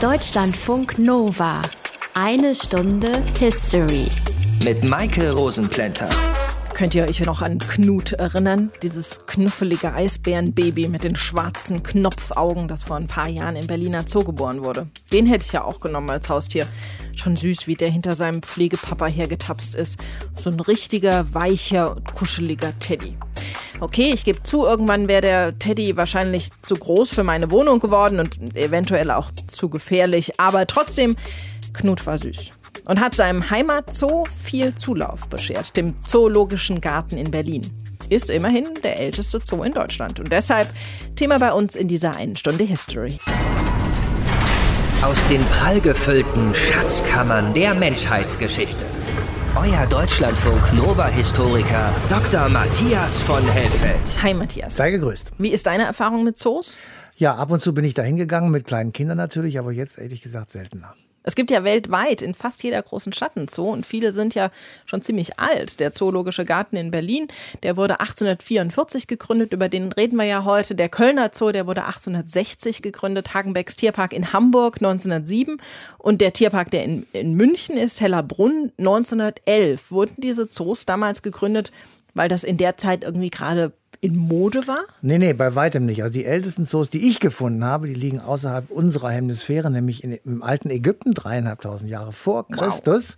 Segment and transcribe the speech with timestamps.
[0.00, 1.62] Deutschlandfunk Nova.
[2.14, 4.06] Eine Stunde History.
[4.62, 6.10] Mit Maike Rosenplanter.
[6.74, 8.72] Könnt ihr euch noch an Knut erinnern?
[8.82, 14.24] Dieses knuffelige Eisbärenbaby mit den schwarzen Knopfaugen, das vor ein paar Jahren in Berliner Zoo
[14.24, 14.88] geboren wurde.
[15.12, 16.66] Den hätte ich ja auch genommen als Haustier.
[17.16, 20.04] Schon süß, wie der hinter seinem Pflegepapa hergetapst ist.
[20.34, 23.16] So ein richtiger, weicher, kuscheliger Teddy.
[23.84, 28.18] Okay, ich gebe zu, irgendwann wäre der Teddy wahrscheinlich zu groß für meine Wohnung geworden
[28.18, 30.40] und eventuell auch zu gefährlich.
[30.40, 31.16] Aber trotzdem,
[31.74, 32.52] Knut war süß
[32.86, 37.70] und hat seinem Heimatzoo viel Zulauf beschert, dem Zoologischen Garten in Berlin.
[38.08, 40.70] Ist immerhin der älteste Zoo in Deutschland und deshalb
[41.14, 43.18] Thema bei uns in dieser einen Stunde History.
[45.02, 48.86] Aus den prallgefüllten Schatzkammern der Menschheitsgeschichte.
[49.56, 52.48] Euer Deutschlandfunk Nova-Historiker Dr.
[52.48, 54.00] Matthias von Helfeld.
[54.20, 54.76] Hi Matthias.
[54.76, 55.30] Sei gegrüßt.
[55.38, 56.76] Wie ist deine Erfahrung mit Zoos?
[57.16, 60.22] Ja, ab und zu bin ich da hingegangen, mit kleinen Kindern natürlich, aber jetzt ehrlich
[60.22, 60.96] gesagt seltener.
[61.24, 64.50] Es gibt ja weltweit in fast jeder großen Stadt einen Zoo und viele sind ja
[64.84, 65.80] schon ziemlich alt.
[65.80, 67.28] Der Zoologische Garten in Berlin,
[67.62, 70.74] der wurde 1844 gegründet, über den reden wir ja heute.
[70.74, 75.56] Der Kölner Zoo, der wurde 1860 gegründet, Hagenbecks Tierpark in Hamburg 1907
[75.98, 79.90] und der Tierpark, der in, in München ist, Hellerbrunn 1911.
[79.90, 81.72] Wurden diese Zoos damals gegründet,
[82.12, 83.72] weil das in der Zeit irgendwie gerade
[84.04, 84.82] in Mode war?
[85.00, 86.02] Nee, nee, bei weitem nicht.
[86.02, 90.12] Also die ältesten Zoos, die ich gefunden habe, die liegen außerhalb unserer Hemisphäre, nämlich in,
[90.12, 93.16] im alten Ägypten, dreieinhalbtausend Jahre vor Christus,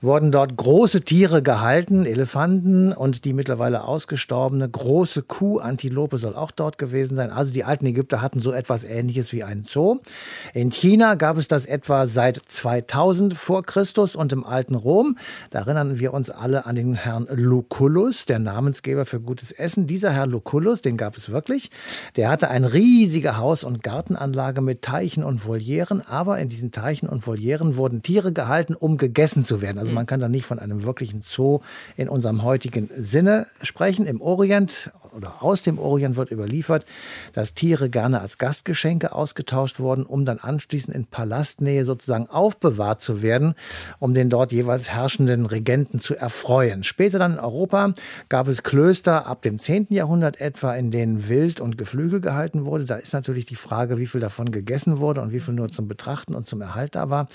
[0.00, 0.10] wow.
[0.10, 6.50] wurden dort große Tiere gehalten, Elefanten und die mittlerweile ausgestorbene große Kuh, Antilope soll auch
[6.50, 7.30] dort gewesen sein.
[7.30, 10.00] Also die alten Ägypter hatten so etwas ähnliches wie einen Zoo.
[10.52, 15.16] In China gab es das etwa seit 2000 vor Christus und im alten Rom.
[15.50, 19.86] Da erinnern wir uns alle an den Herrn Lucullus, der Namensgeber für gutes Essen.
[19.86, 21.70] Dieser Herr Lucullus, den gab es wirklich.
[22.16, 27.08] Der hatte eine riesige Haus- und Gartenanlage mit Teichen und Volieren, aber in diesen Teichen
[27.08, 29.78] und Volieren wurden Tiere gehalten, um gegessen zu werden.
[29.78, 31.60] Also man kann da nicht von einem wirklichen Zoo
[31.96, 34.06] in unserem heutigen Sinne sprechen.
[34.06, 36.84] Im Orient oder aus dem Orient wird überliefert,
[37.32, 43.22] dass Tiere gerne als Gastgeschenke ausgetauscht wurden, um dann anschließend in Palastnähe sozusagen aufbewahrt zu
[43.22, 43.54] werden,
[43.98, 46.84] um den dort jeweils herrschenden Regenten zu erfreuen.
[46.84, 47.92] Später dann in Europa
[48.28, 49.88] gab es Klöster ab dem 10.
[49.90, 52.84] Jahrhundert etwa, in denen Wild und Geflügel gehalten wurde.
[52.84, 55.88] Da ist natürlich die Frage, wie viel davon gegessen wurde und wie viel nur zum
[55.88, 57.28] Betrachten und zum Erhalt da war.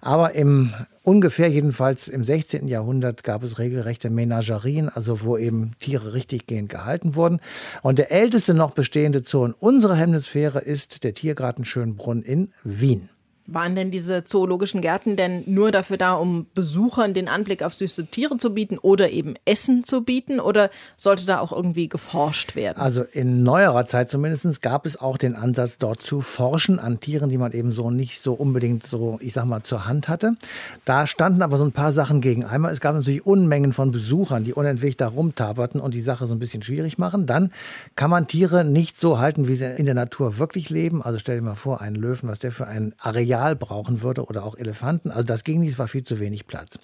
[0.00, 0.72] Aber im
[1.06, 2.66] Ungefähr jedenfalls im 16.
[2.66, 7.38] Jahrhundert gab es regelrechte Menagerien, also wo eben Tiere richtiggehend gehalten wurden.
[7.82, 13.08] Und der älteste noch bestehende Zoo in unserer Hemisphäre ist der Tiergarten Schönbrunn in Wien.
[13.48, 18.06] Waren denn diese zoologischen Gärten denn nur dafür da, um Besuchern den Anblick auf süße
[18.06, 20.40] Tiere zu bieten oder eben Essen zu bieten?
[20.40, 22.78] Oder sollte da auch irgendwie geforscht werden?
[22.78, 27.30] Also in neuerer Zeit zumindest gab es auch den Ansatz, dort zu forschen an Tieren,
[27.30, 30.36] die man eben so nicht so unbedingt so, ich sag mal, zur Hand hatte.
[30.84, 32.44] Da standen aber so ein paar Sachen gegen.
[32.44, 36.34] Einmal, es gab natürlich Unmengen von Besuchern, die unentwegt da rumtaperten und die Sache so
[36.34, 37.26] ein bisschen schwierig machen.
[37.26, 37.52] Dann
[37.94, 41.00] kann man Tiere nicht so halten, wie sie in der Natur wirklich leben.
[41.00, 44.24] Also stell dir mal vor, einen Löwen, was der für ein Areal Areal brauchen würde
[44.24, 45.10] oder auch Elefanten.
[45.10, 46.78] Also das ging nicht, es war viel zu wenig Platz.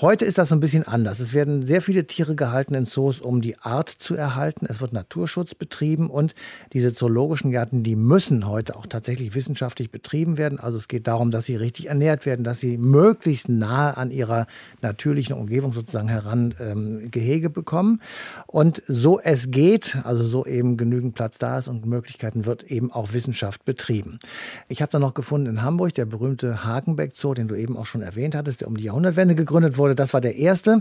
[0.00, 1.18] Heute ist das so ein bisschen anders.
[1.18, 4.64] Es werden sehr viele Tiere gehalten in Zoos, um die Art zu erhalten.
[4.68, 6.36] Es wird Naturschutz betrieben und
[6.72, 10.60] diese zoologischen Gärten, die müssen heute auch tatsächlich wissenschaftlich betrieben werden.
[10.60, 14.46] Also es geht darum, dass sie richtig ernährt werden, dass sie möglichst nahe an ihrer
[14.82, 18.00] natürlichen Umgebung sozusagen heran ähm, Gehege bekommen.
[18.46, 22.92] Und so es geht, also so eben genügend Platz da ist und Möglichkeiten, wird eben
[22.92, 24.20] auch Wissenschaft betrieben.
[24.68, 27.84] Ich habe da noch gefunden in Hamburg der berühmte Hagenbeck Zoo, den du eben auch
[27.84, 29.94] schon erwähnt hattest, der um die Jahrhundertwende gegründet wurde.
[29.94, 30.80] Das war der erste,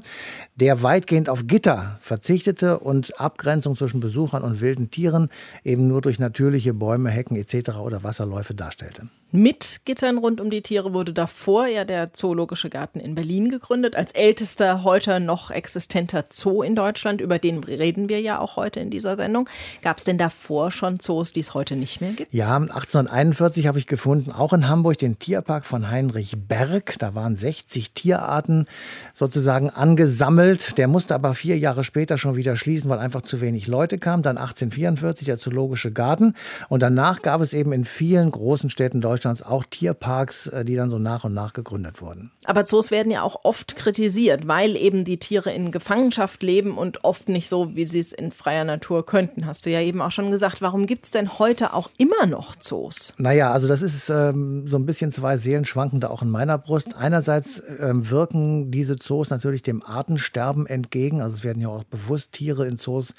[0.55, 5.27] der weitgehend auf Gitter verzichtete und Abgrenzung zwischen Besuchern und wilden Tieren
[5.65, 7.71] eben nur durch natürliche Bäume, Hecken etc.
[7.83, 9.09] oder Wasserläufe darstellte.
[9.33, 13.97] Mit Gittern rund um die Tiere wurde davor ja der Zoologische Garten in Berlin gegründet,
[13.97, 17.19] als ältester heute noch existenter Zoo in Deutschland.
[17.19, 19.49] Über den reden wir ja auch heute in dieser Sendung.
[19.81, 22.33] Gab es denn davor schon Zoos, die es heute nicht mehr gibt?
[22.33, 26.95] Ja, 1841 habe ich gefunden, auch in Hamburg, den Tierpark von Heinrich Berg.
[26.99, 28.65] Da waren 60 Tierarten
[29.13, 30.77] sozusagen angesammelt.
[30.77, 34.23] Der musste aber vier Jahre später schon wieder schließen, weil einfach zu wenig Leute kamen.
[34.23, 36.33] Dann 1844 der Zoologische Garten.
[36.69, 40.75] Und danach gab es eben in vielen großen Städten Deutschlands Deutschlands auch Tierparks, äh, die
[40.75, 42.31] dann so nach und nach gegründet wurden.
[42.45, 47.03] Aber Zoos werden ja auch oft kritisiert, weil eben die Tiere in Gefangenschaft leben und
[47.03, 49.45] oft nicht so, wie sie es in freier Natur könnten.
[49.45, 50.61] Hast du ja eben auch schon gesagt.
[50.61, 53.13] Warum gibt es denn heute auch immer noch Zoos?
[53.17, 56.57] Naja, also das ist ähm, so ein bisschen zwei Seelen schwanken da auch in meiner
[56.57, 56.95] Brust.
[56.97, 61.21] Einerseits ähm, wirken diese Zoos natürlich dem Artensterben entgegen.
[61.21, 63.13] Also es werden ja auch bewusst Tiere in Zoos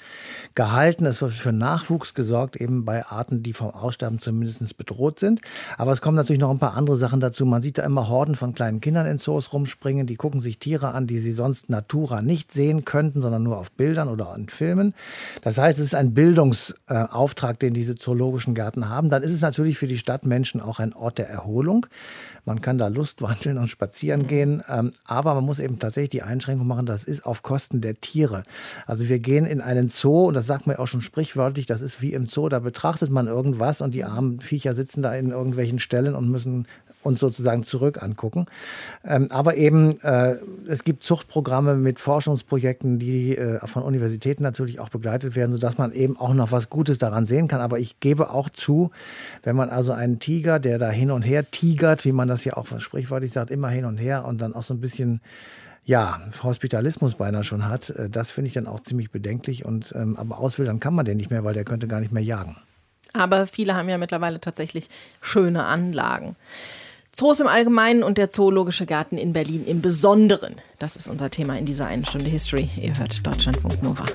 [0.55, 1.05] gehalten.
[1.05, 5.41] Es wird für Nachwuchs gesorgt, eben bei Arten, die vom Aussterben zumindest bedroht sind.
[5.77, 7.45] Aber es kommen natürlich noch ein paar andere Sachen dazu.
[7.45, 10.89] Man sieht da immer Horden von kleinen Kindern in Zoos rumspringen, die gucken sich Tiere
[10.89, 14.93] an, die sie sonst natura nicht sehen könnten, sondern nur auf Bildern oder in Filmen.
[15.41, 19.09] Das heißt, es ist ein Bildungsauftrag, den diese zoologischen Gärten haben.
[19.09, 21.38] Dann ist es natürlich für die Stadtmenschen auch ein Ort der Erholung.
[22.45, 26.23] Man kann da Lust wandeln und spazieren gehen, ähm, aber man muss eben tatsächlich die
[26.23, 28.43] Einschränkung machen, das ist auf Kosten der Tiere.
[28.85, 32.01] Also wir gehen in einen Zoo und das sagt man auch schon sprichwörtlich, das ist
[32.01, 35.79] wie im Zoo, da betrachtet man irgendwas und die armen Viecher sitzen da in irgendwelchen
[35.79, 36.67] Stellen und müssen
[37.01, 38.45] uns sozusagen zurück angucken.
[39.05, 40.35] Ähm, aber eben, äh,
[40.67, 45.91] es gibt Zuchtprogramme mit Forschungsprojekten, die äh, von Universitäten natürlich auch begleitet werden, sodass man
[45.93, 47.61] eben auch noch was Gutes daran sehen kann.
[47.61, 48.91] Aber ich gebe auch zu,
[49.43, 52.57] wenn man also einen Tiger, der da hin und her tigert, wie man das ja
[52.57, 55.21] auch sprichwörtlich sagt, immer hin und her und dann auch so ein bisschen
[55.85, 59.65] ja, Hospitalismus beinahe schon hat, äh, das finde ich dann auch ziemlich bedenklich.
[59.65, 62.23] Und ähm, aber auswildern kann man den nicht mehr, weil der könnte gar nicht mehr
[62.23, 62.57] jagen.
[63.13, 64.89] Aber viele haben ja mittlerweile tatsächlich
[65.21, 66.35] schöne Anlagen.
[67.11, 70.55] Zoos im Allgemeinen und der Zoologische Garten in Berlin im Besonderen.
[70.77, 72.69] Das ist unser Thema in dieser einen Stunde History.
[72.79, 74.05] Ihr hört Deutschlandfunk Nova.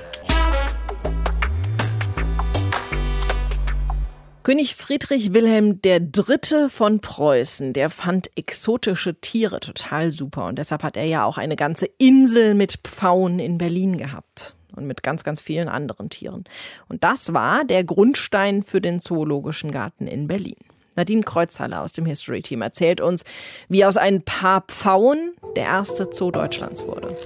[4.45, 6.69] König Friedrich Wilhelm III.
[6.69, 11.57] von Preußen, der fand exotische Tiere total super und deshalb hat er ja auch eine
[11.57, 16.45] ganze Insel mit Pfauen in Berlin gehabt und mit ganz, ganz vielen anderen Tieren.
[16.89, 20.57] Und das war der Grundstein für den Zoologischen Garten in Berlin.
[20.97, 23.25] Nadine Kreuzhaller aus dem History Team erzählt uns,
[23.69, 27.17] wie aus ein paar Pfauen der erste Zoo Deutschlands wurde.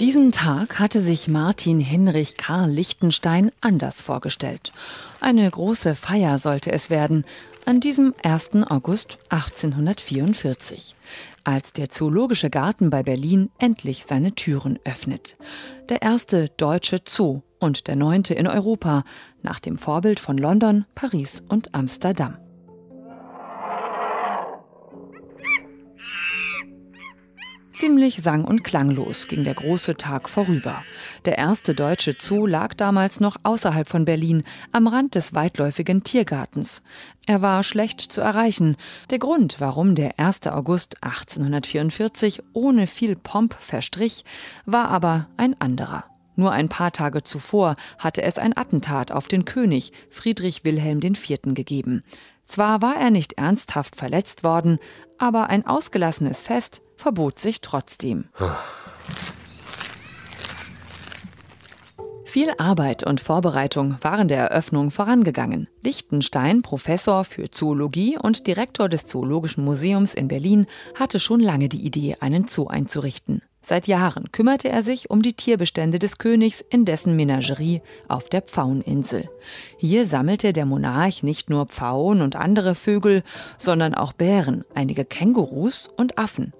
[0.00, 4.72] Diesen Tag hatte sich Martin Hinrich Karl Lichtenstein anders vorgestellt.
[5.20, 7.24] Eine große Feier sollte es werden,
[7.64, 8.50] an diesem 1.
[8.68, 10.94] August 1844
[11.44, 15.36] als der Zoologische Garten bei Berlin endlich seine Türen öffnet.
[15.88, 19.04] Der erste deutsche Zoo und der neunte in Europa,
[19.42, 22.36] nach dem Vorbild von London, Paris und Amsterdam.
[27.74, 30.84] Ziemlich sang- und klanglos ging der große Tag vorüber.
[31.24, 36.82] Der erste deutsche Zoo lag damals noch außerhalb von Berlin, am Rand des weitläufigen Tiergartens.
[37.26, 38.76] Er war schlecht zu erreichen.
[39.10, 40.46] Der Grund, warum der 1.
[40.46, 44.24] August 1844 ohne viel Pomp verstrich,
[44.66, 46.13] war aber ein anderer.
[46.36, 51.54] Nur ein paar Tage zuvor hatte es ein Attentat auf den König Friedrich Wilhelm IV.
[51.54, 52.02] gegeben.
[52.46, 54.78] Zwar war er nicht ernsthaft verletzt worden,
[55.18, 58.28] aber ein ausgelassenes Fest verbot sich trotzdem.
[62.34, 65.68] Viel Arbeit und Vorbereitung waren der Eröffnung vorangegangen.
[65.82, 70.66] Lichtenstein, Professor für Zoologie und Direktor des Zoologischen Museums in Berlin,
[70.98, 73.42] hatte schon lange die Idee, einen Zoo einzurichten.
[73.66, 78.42] Seit Jahren kümmerte er sich um die Tierbestände des Königs in dessen Menagerie auf der
[78.42, 79.30] Pfaueninsel.
[79.78, 83.22] Hier sammelte der Monarch nicht nur Pfauen und andere Vögel,
[83.56, 86.52] sondern auch Bären, einige Kängurus und Affen.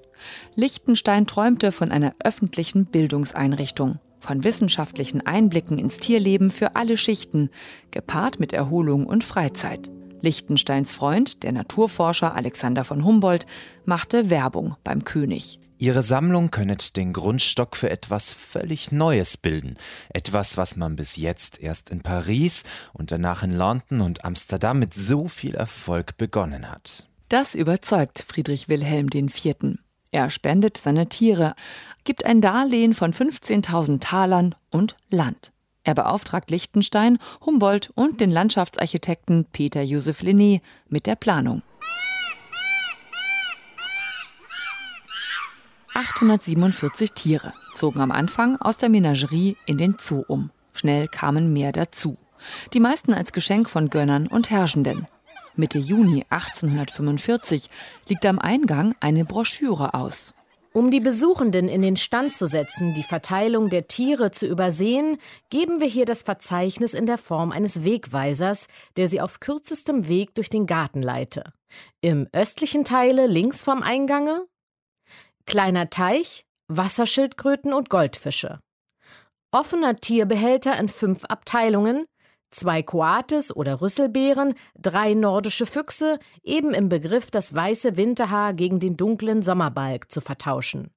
[0.55, 7.51] Lichtenstein träumte von einer öffentlichen Bildungseinrichtung, von wissenschaftlichen Einblicken ins Tierleben für alle Schichten,
[7.91, 9.91] gepaart mit Erholung und Freizeit.
[10.23, 13.45] Lichtensteins Freund, der Naturforscher Alexander von Humboldt,
[13.85, 15.59] machte Werbung beim König.
[15.85, 19.77] Ihre Sammlung könnet den Grundstock für etwas völlig Neues bilden.
[20.09, 22.65] Etwas, was man bis jetzt erst in Paris
[22.95, 27.07] und danach in London und Amsterdam mit so viel Erfolg begonnen hat.
[27.29, 29.77] Das überzeugt Friedrich Wilhelm IV.
[30.11, 31.55] Er spendet seine Tiere,
[32.05, 35.53] gibt ein Darlehen von 15.000 Talern und Land.
[35.83, 41.61] Er beauftragt Liechtenstein, Humboldt und den Landschaftsarchitekten Peter Josef Linné mit der Planung.
[45.95, 50.51] 847 Tiere zogen am Anfang aus der Menagerie in den Zoo um.
[50.73, 52.17] Schnell kamen mehr dazu.
[52.73, 55.07] Die meisten als Geschenk von Gönnern und Herrschenden.
[55.55, 57.71] Mitte Juni 1845
[58.09, 60.35] liegt am Eingang eine Broschüre aus.
[60.73, 65.79] Um die Besuchenden in den Stand zu setzen, die Verteilung der Tiere zu übersehen, geben
[65.79, 70.51] wir hier das Verzeichnis in der Form eines Wegweisers, der sie auf kürzestem Weg durch
[70.51, 71.53] den Garten leite.
[72.01, 74.45] Im östlichen Teile links vom Eingange
[75.47, 78.61] kleiner Teich, Wasserschildkröten und Goldfische.
[79.53, 82.07] Offener Tierbehälter in fünf Abteilungen,
[82.51, 88.97] zwei Koates oder Rüsselbeeren, drei nordische Füchse, eben im Begriff, das weiße Winterhaar gegen den
[88.97, 90.91] dunklen Sommerbalg zu vertauschen.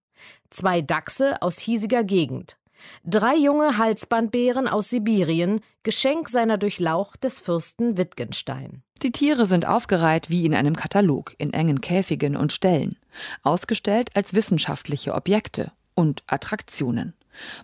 [0.49, 2.57] Zwei Dachse aus hiesiger Gegend.
[3.03, 8.83] Drei junge Halsbandbären aus Sibirien, Geschenk seiner Durchlauch des Fürsten Wittgenstein.
[9.03, 12.97] Die Tiere sind aufgereiht wie in einem Katalog, in engen Käfigen und Ställen,
[13.43, 17.13] ausgestellt als wissenschaftliche Objekte und Attraktionen.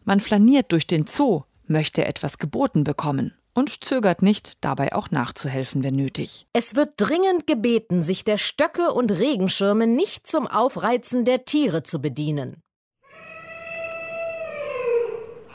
[0.04, 5.84] Man flaniert durch den Zoo, möchte etwas geboten bekommen und zögert nicht, dabei auch nachzuhelfen,
[5.84, 6.48] wenn nötig.
[6.54, 12.00] Es wird dringend gebeten, sich der Stöcke und Regenschirme nicht zum Aufreizen der Tiere zu
[12.00, 12.62] bedienen.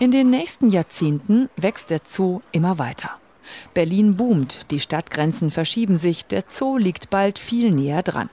[0.01, 3.19] In den nächsten Jahrzehnten wächst der Zoo immer weiter.
[3.75, 8.31] Berlin boomt, die Stadtgrenzen verschieben sich, der Zoo liegt bald viel näher dran.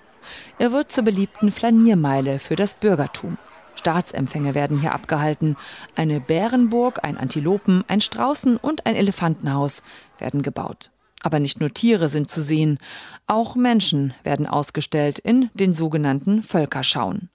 [0.58, 3.38] Er wird zur beliebten Flaniermeile für das Bürgertum.
[3.76, 5.58] Staatsempfänge werden hier abgehalten.
[5.96, 9.84] Eine Bärenburg, ein Antilopen, ein Straußen und ein Elefantenhaus
[10.18, 10.92] werden gebaut.
[11.22, 12.80] Aber nicht nur Tiere sind zu sehen,
[13.28, 17.30] auch Menschen werden ausgestellt in den sogenannten Völkerschauen.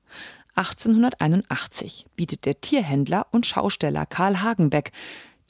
[0.54, 4.92] 1881 bietet der Tierhändler und Schausteller Karl Hagenbeck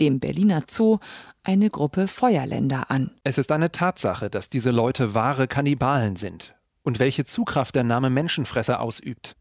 [0.01, 0.99] dem Berliner Zoo
[1.43, 3.13] eine Gruppe Feuerländer an.
[3.23, 8.11] Es ist eine Tatsache, dass diese Leute wahre Kannibalen sind und welche Zugkraft der Name
[8.11, 9.37] Menschenfresser ausübt.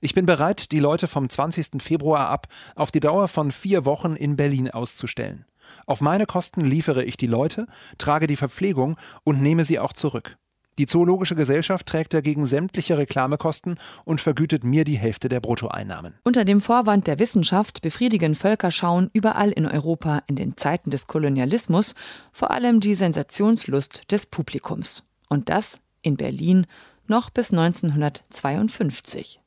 [0.00, 1.82] Ich bin bereit, die Leute vom 20.
[1.82, 5.44] Februar ab auf die Dauer von vier Wochen in Berlin auszustellen.
[5.86, 7.66] Auf meine Kosten liefere ich die Leute,
[7.98, 10.38] trage die Verpflegung und nehme sie auch zurück.
[10.78, 16.14] Die Zoologische Gesellschaft trägt dagegen sämtliche Reklamekosten und vergütet mir die Hälfte der Bruttoeinnahmen.
[16.22, 21.96] Unter dem Vorwand der Wissenschaft befriedigen Völkerschauen überall in Europa in den Zeiten des Kolonialismus
[22.32, 25.02] vor allem die Sensationslust des Publikums.
[25.28, 26.66] Und das in Berlin
[27.08, 29.40] noch bis 1952.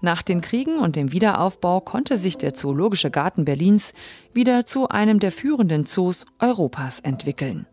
[0.00, 3.92] Nach den Kriegen und dem Wiederaufbau konnte sich der Zoologische Garten Berlins
[4.32, 7.66] wieder zu einem der führenden Zoos Europas entwickeln.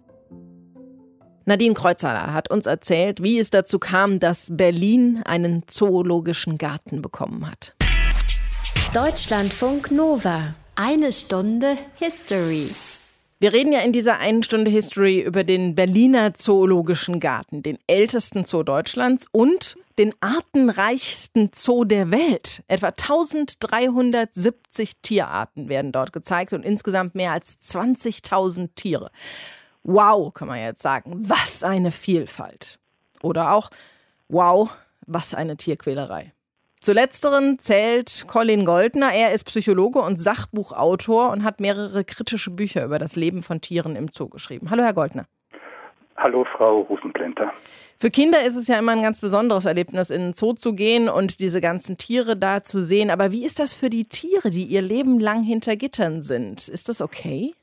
[1.46, 7.50] Nadine Kreuzhaler hat uns erzählt, wie es dazu kam, dass Berlin einen zoologischen Garten bekommen
[7.50, 7.76] hat.
[8.94, 10.56] Deutschlandfunk Nova.
[10.76, 12.70] Eine Stunde History.
[13.40, 18.46] Wir reden ja in dieser einen Stunde History über den Berliner Zoologischen Garten, den ältesten
[18.46, 22.62] Zoo Deutschlands und den artenreichsten Zoo der Welt.
[22.68, 29.10] Etwa 1370 Tierarten werden dort gezeigt und insgesamt mehr als 20.000 Tiere.
[29.84, 31.14] Wow, kann man jetzt sagen.
[31.28, 32.80] Was eine Vielfalt.
[33.24, 33.70] Oder auch,
[34.30, 34.76] wow,
[35.08, 36.34] was eine Tierquälerei.
[36.80, 39.14] Zu letzteren zählt Colin Goldner.
[39.14, 43.96] Er ist Psychologe und Sachbuchautor und hat mehrere kritische Bücher über das Leben von Tieren
[43.96, 44.72] im Zoo geschrieben.
[44.72, 45.26] Hallo, Herr Goldner.
[46.18, 47.52] Hallo, Frau Rosenplenter.
[47.98, 51.08] Für Kinder ist es ja immer ein ganz besonderes Erlebnis, in den Zoo zu gehen
[51.08, 53.12] und diese ganzen Tiere da zu sehen.
[53.12, 56.68] Aber wie ist das für die Tiere, die ihr Leben lang hinter Gittern sind?
[56.68, 57.54] Ist das okay?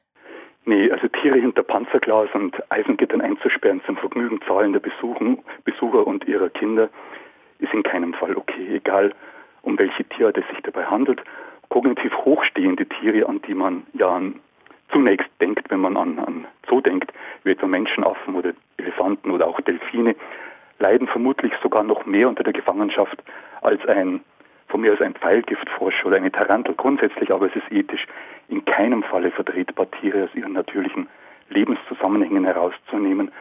[0.68, 6.90] Nee, also Tiere hinter Panzerglas und Eisengittern einzusperren zum Vergnügen zahlender Besucher und ihrer Kinder
[7.58, 9.14] ist in keinem Fall okay, egal
[9.62, 11.22] um welche Tierart es sich dabei handelt.
[11.70, 14.20] Kognitiv hochstehende Tiere, an die man ja
[14.92, 19.62] zunächst denkt, wenn man an, an Zoo denkt, wie etwa Menschenaffen oder Elefanten oder auch
[19.62, 20.16] Delfine,
[20.80, 23.22] leiden vermutlich sogar noch mehr unter der Gefangenschaft
[23.62, 24.20] als ein
[24.78, 28.06] von mir aus ein Pfeilgiftfrosch oder eine Tarantel grundsätzlich, aber es ist ethisch
[28.49, 31.08] in keinem Falle vertretbar, Tiere aus ihren natürlichen
[31.49, 33.32] Lebenszusammenhängen herauszunehmen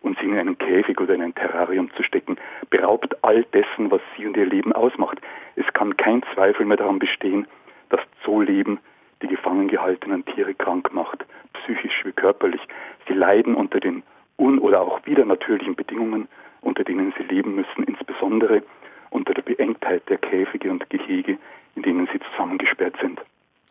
[0.00, 2.38] und sie in einen Käfig oder in ein Terrarium zu stecken,
[2.70, 5.20] beraubt all dessen, was sie und ihr Leben ausmacht.
[5.54, 7.46] Es kann kein Zweifel mehr daran bestehen,
[7.90, 8.78] dass Zooleben
[9.20, 12.62] die gefangen gehaltenen Tiere krank macht, psychisch wie körperlich.
[13.06, 14.02] Sie leiden unter den
[14.38, 16.26] un- oder auch wieder natürlichen Bedingungen,
[16.62, 18.62] unter denen sie leben müssen, insbesondere
[19.10, 21.38] unter der Beengtheit der Käfige und Gehege,
[21.74, 23.20] in denen sie zusammengesperrt sind.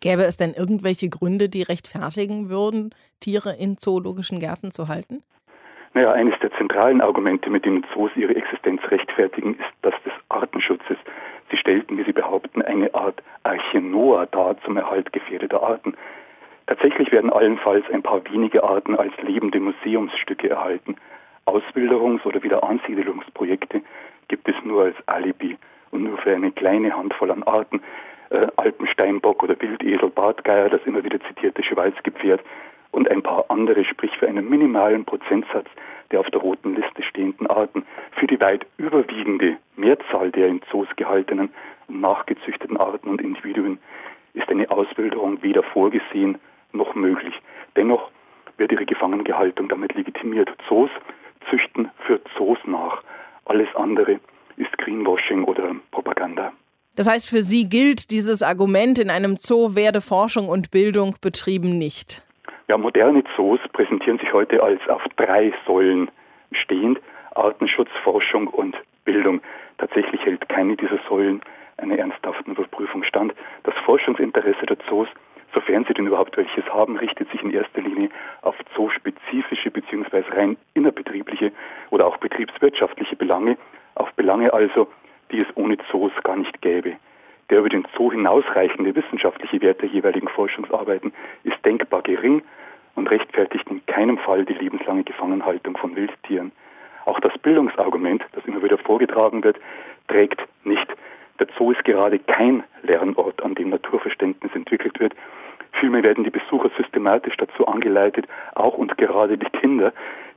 [0.00, 5.22] Gäbe es denn irgendwelche Gründe, die rechtfertigen würden, Tiere in zoologischen Gärten zu halten?
[5.94, 10.98] Naja, eines der zentralen Argumente, mit denen Zoos ihre Existenz rechtfertigen, ist das des Artenschutzes.
[11.50, 15.94] Sie stellten, wie sie behaupten, eine Art Arche Noah dar zum Erhalt gefährdeter Arten.
[16.66, 20.96] Tatsächlich werden allenfalls ein paar wenige Arten als lebende Museumsstücke erhalten.
[21.46, 23.80] Auswilderungs- oder Wiederansiedelungsprojekte
[24.28, 25.56] gibt es nur als Alibi
[25.90, 27.82] und nur für eine kleine Handvoll an Arten.
[28.30, 32.40] Äh, Alpensteinbock oder Wildesel, Bartgeier, das immer wieder zitierte Schweizgepferd,
[32.90, 35.68] und ein paar andere, sprich für einen minimalen Prozentsatz
[36.10, 37.84] der auf der roten Liste stehenden Arten.
[38.12, 41.50] Für die weit überwiegende Mehrzahl der in Zoos gehaltenen
[41.88, 43.78] und nachgezüchteten Arten und Individuen
[44.34, 46.38] ist eine Auswilderung weder vorgesehen
[46.72, 47.34] noch möglich.
[47.76, 48.10] Dennoch
[48.56, 50.50] wird ihre Gefangengehaltung damit legitimiert.
[50.68, 50.90] Zoos
[51.50, 53.02] züchten für Zoos nach.
[53.46, 54.20] Alles andere
[54.56, 56.52] ist Greenwashing oder Propaganda.
[56.96, 61.76] Das heißt, für Sie gilt dieses Argument, in einem Zoo werde Forschung und Bildung betrieben
[61.78, 62.22] nicht.
[62.68, 66.10] Ja, moderne Zoos präsentieren sich heute als auf drei Säulen
[66.52, 66.98] stehend,
[67.34, 69.40] Artenschutz, Forschung und Bildung.
[69.78, 71.42] Tatsächlich hält keine dieser Säulen
[71.76, 73.34] einer ernsthaften Überprüfung stand.
[73.64, 75.08] Das Forschungsinteresse der Zoos,
[75.54, 78.10] sofern sie denn überhaupt welches haben, richtet sich in erster Linie
[78.42, 80.22] auf zoospezifische bzw.
[80.30, 81.52] rein innerbetriebliche
[81.90, 83.56] oder auch betriebswirtschaftliche Belange,
[83.94, 84.88] auf Belange also,
[85.30, 86.96] die es ohne Zoos gar nicht gäbe.
[87.50, 91.12] Der über den Zoo hinausreichende wissenschaftliche Wert der jeweiligen Forschungsarbeiten
[91.44, 92.42] ist denkbar gering
[92.96, 96.52] und rechtfertigt in keinem Fall die lebenslange Gefangenhaltung von Wildtieren.
[97.04, 99.58] Auch das Bildungsargument, das immer wieder vorgetragen wird,
[100.08, 100.86] trägt nicht.
[101.38, 105.14] Der Zoo ist gerade kein Lernort, an dem Naturverständnis entwickelt wird.
[105.72, 109.92] Vielmehr werden die Besucher systematisch dazu angeleitet, auch und gerade die Kinder,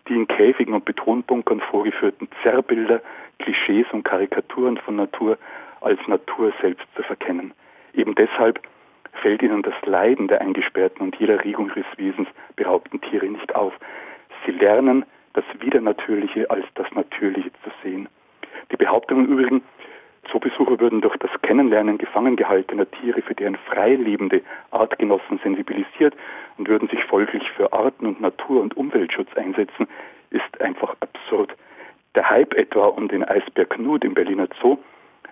[0.08, 3.02] die in Käfigen und Betonbunkern vorgeführten Zerrbilder,
[3.38, 5.38] Klischees und Karikaturen von Natur
[5.82, 7.54] als Natur selbst zu verkennen.
[7.94, 8.60] Eben deshalb
[9.22, 13.74] fällt ihnen das Leiden der Eingesperrten und jeder Regung ihres Wesens beraubten Tiere nicht auf.
[14.46, 18.10] Sie lernen, das Widernatürliche als das Natürliche zu sehen.
[18.72, 19.62] Die Behauptung im Übrigen,
[20.32, 26.16] Zoobesucher würden durch das Kennenlernen gefangen gehaltener Tiere für deren freilebende Artgenossen sensibilisiert
[26.58, 29.88] und würden sich folglich für Arten- und Natur- und Umweltschutz einsetzen,
[30.30, 31.56] ist einfach absurd.
[32.16, 34.78] Der Hype etwa um den Eisbär Knut im Berliner Zoo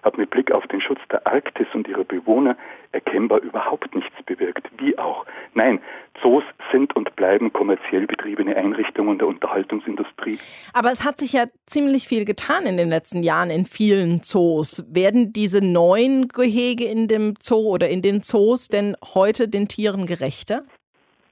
[0.08, 2.56] hat mit Blick auf den Schutz der Arktis und ihrer Bewohner
[2.94, 4.68] erkennbar überhaupt nichts bewirkt.
[4.78, 5.26] Wie auch.
[5.54, 5.80] Nein,
[6.22, 10.40] Zoos sind und bleiben kommerziell betriebene Einrichtungen der Unterhaltungsindustrie.
[10.74, 14.86] Aber es hat sich ja ziemlich viel getan in den letzten Jahren in vielen Zoos.
[14.90, 20.06] Werden diese neuen Gehege in dem Zoo oder in den Zoos denn heute den Tieren
[20.06, 20.64] gerechter?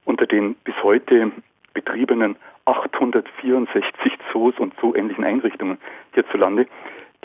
[0.04, 1.32] Unter den bis heute
[1.72, 5.78] betriebenen 864 Zoos und so ähnlichen Einrichtungen
[6.14, 6.66] hierzulande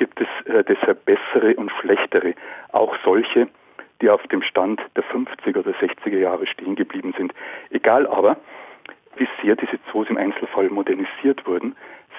[0.02, 2.34] gibt es äh, deshalb bessere und schlechtere,
[2.72, 3.48] auch solche,
[4.02, 7.36] die auf dem Stand der 50er oder 60er Jahre stehen geblieben sind.
[7.70, 8.38] Egal aber,
[9.18, 11.76] wie sehr diese Zoos im Einzelfall modernisiert wurden,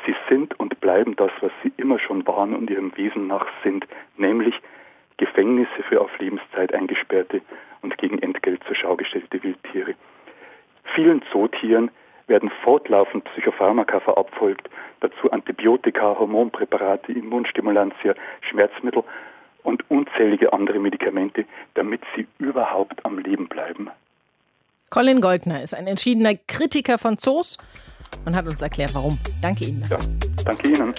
[0.06, 3.84] sie sind und bleiben das, was sie immer schon waren und ihrem Wesen nach sind,
[4.16, 4.54] nämlich
[5.16, 7.40] Gefängnisse für auf Lebenszeit eingesperrte
[7.80, 9.94] und gegen Entgelt zur Schau gestellte Wildtiere.
[10.94, 11.90] Vielen Zootieren
[12.26, 14.68] werden fortlaufend Psychopharmaka verabfolgt,
[15.00, 19.02] dazu Antibiotika, Hormonpräparate, Immunstimulantia, Schmerzmittel
[19.62, 23.90] und unzählige andere Medikamente, damit sie überhaupt am Leben bleiben.
[24.90, 27.56] Colin Goldner ist ein entschiedener Kritiker von Zoos
[28.26, 29.18] und hat uns erklärt, warum.
[29.40, 29.84] Danke Ihnen.
[29.88, 29.98] Ja,
[30.44, 30.94] danke Ihnen.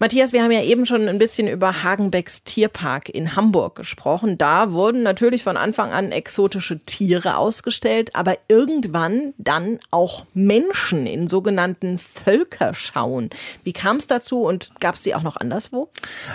[0.00, 4.38] Matthias, wir haben ja eben schon ein bisschen über Hagenbecks Tierpark in Hamburg gesprochen.
[4.38, 11.26] Da wurden natürlich von Anfang an exotische Tiere ausgestellt, aber irgendwann dann auch Menschen in
[11.26, 13.30] sogenannten Völkerschauen.
[13.64, 15.88] Wie kam es dazu und gab es sie auch noch anderswo?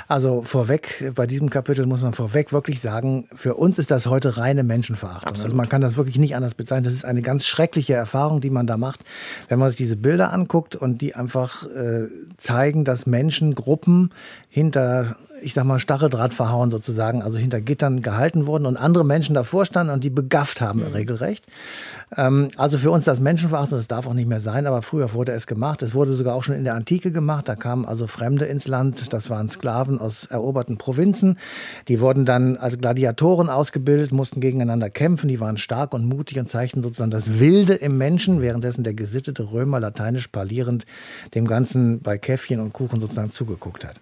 [0.10, 4.36] Also vorweg, bei diesem Kapitel muss man vorweg wirklich sagen, für uns ist das heute
[4.38, 5.22] reine Menschenverachtung.
[5.22, 5.46] Also Absolut.
[5.46, 6.84] Also man kann das wirklich nicht anders bezeichnen.
[6.84, 9.06] Das ist eine ganz schreckliche Erfahrung, die man da macht,
[9.48, 14.12] wenn man sich diese Bilder anguckt und die einfach äh, zeigen, dass Menschen Gruppen
[14.50, 19.36] hinter ich sag mal, Stacheldraht verhauen sozusagen, also hinter Gittern gehalten wurden und andere Menschen
[19.36, 20.88] davor standen und die begafft haben mhm.
[20.88, 21.46] regelrecht.
[22.16, 25.34] Ähm, also für uns das Menschenverachten, das darf auch nicht mehr sein, aber früher wurde
[25.34, 25.84] es gemacht.
[25.84, 27.50] Es wurde sogar auch schon in der Antike gemacht.
[27.50, 31.38] Da kamen also Fremde ins Land, das waren Sklaven aus eroberten Provinzen.
[31.88, 35.28] Die wurden dann als Gladiatoren ausgebildet, mussten gegeneinander kämpfen.
[35.28, 39.52] Die waren stark und mutig und zeigten sozusagen das Wilde im Menschen, währenddessen der gesittete
[39.52, 40.86] Römer lateinisch parlierend
[41.36, 44.00] dem Ganzen bei Käffchen und Kuchen sozusagen zugeguckt hat.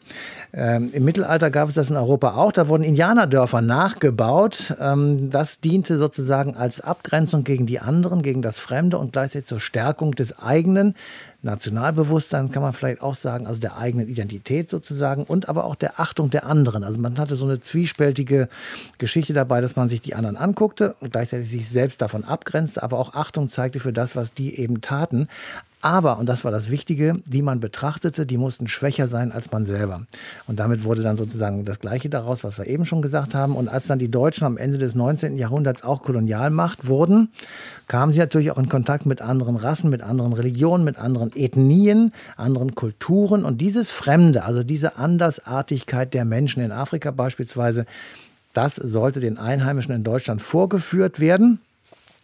[0.54, 2.52] Ähm, Im Mittelalter gab es das in Europa auch.
[2.52, 4.76] Da wurden Indianerdörfer nachgebaut.
[4.80, 9.60] Ähm, das diente sozusagen als Abgrenzung gegen die anderen, gegen das Fremde und gleichzeitig zur
[9.60, 10.96] Stärkung des eigenen
[11.44, 16.00] Nationalbewusstsein kann man vielleicht auch sagen, also der eigenen Identität sozusagen und aber auch der
[16.00, 16.84] Achtung der anderen.
[16.84, 18.48] Also man hatte so eine zwiespältige
[19.00, 23.00] Geschichte dabei, dass man sich die anderen anguckte und gleichzeitig sich selbst davon abgrenzte, aber
[23.00, 25.28] auch Achtung zeigte für das, was die eben taten.
[25.82, 29.66] Aber, und das war das Wichtige, die man betrachtete, die mussten schwächer sein als man
[29.66, 30.04] selber.
[30.46, 33.56] Und damit wurde dann sozusagen das Gleiche daraus, was wir eben schon gesagt haben.
[33.56, 35.38] Und als dann die Deutschen am Ende des 19.
[35.38, 37.30] Jahrhunderts auch Kolonialmacht wurden,
[37.88, 42.14] kamen sie natürlich auch in Kontakt mit anderen Rassen, mit anderen Religionen, mit anderen Ethnien,
[42.38, 43.44] anderen Kulturen.
[43.44, 47.86] Und dieses Fremde, also diese Andersartigkeit der Menschen in Afrika beispielsweise,
[48.54, 51.60] das sollte den Einheimischen in Deutschland vorgeführt werden.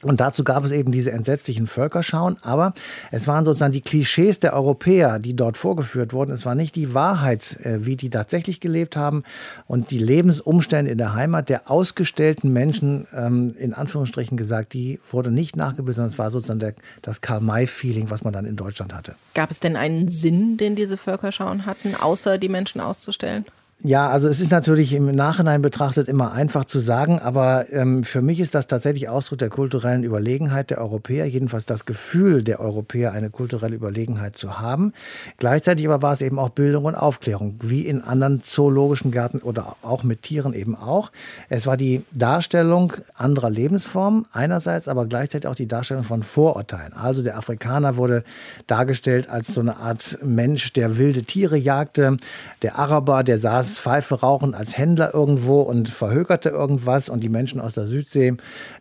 [0.04, 2.74] Und dazu gab es eben diese entsetzlichen Völkerschauen, aber
[3.12, 6.32] es waren sozusagen die Klischees der Europäer, die dort vorgeführt wurden.
[6.32, 9.24] Es war nicht die Wahrheit, äh, wie die tatsächlich gelebt haben
[9.66, 15.32] und die Lebensumstände in der Heimat der ausgestellten Menschen, ähm, in Anführungsstrichen gesagt, die wurde
[15.32, 19.16] nicht nachgebildet, sondern es war sozusagen der, das Karl-May-Feeling, was man dann in Deutschland hatte.
[19.34, 23.46] Gab es denn einen Sinn, den diese Völkerschauen hatten, außer die Menschen auszustellen?
[23.84, 28.24] Ja, also es ist natürlich im Nachhinein betrachtet immer einfach zu sagen, aber ähm, für
[28.24, 33.12] mich ist das tatsächlich Ausdruck der kulturellen Überlegenheit der Europäer, jedenfalls das Gefühl der Europäer,
[33.12, 34.94] eine kulturelle Überlegenheit zu haben.
[35.38, 39.76] Gleichzeitig aber war es eben auch Bildung und Aufklärung, wie in anderen zoologischen Gärten oder
[39.84, 41.12] auch mit Tieren eben auch.
[41.48, 46.94] Es war die Darstellung anderer Lebensformen einerseits, aber gleichzeitig auch die Darstellung von Vorurteilen.
[46.94, 48.24] Also der Afrikaner wurde
[48.66, 52.18] dargestellt als so eine Art Mensch, der wilde Tiere jagte,
[52.64, 57.60] der Araber, der saß Pfeife rauchend als Händler irgendwo und verhökerte irgendwas und die Menschen
[57.60, 58.36] aus der Südsee,